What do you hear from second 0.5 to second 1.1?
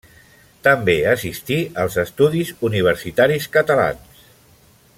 També